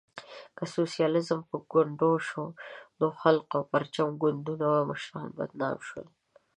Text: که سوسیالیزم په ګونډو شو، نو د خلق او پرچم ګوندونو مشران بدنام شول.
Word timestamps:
که 0.57 0.63
سوسیالیزم 0.75 1.39
په 1.49 1.57
ګونډو 1.71 2.11
شو، 2.27 2.43
نو 2.99 3.07
د 3.11 3.17
خلق 3.21 3.47
او 3.57 3.61
پرچم 3.71 4.07
ګوندونو 4.21 4.67
مشران 4.89 5.27
بدنام 5.37 5.77
شول. 5.87 6.07